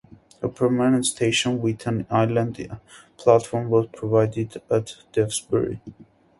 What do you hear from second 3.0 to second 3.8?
platform